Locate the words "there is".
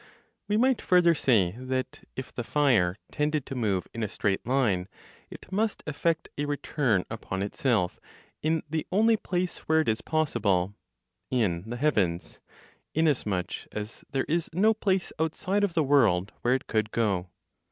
14.09-14.49